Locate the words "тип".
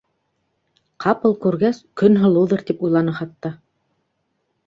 2.71-2.81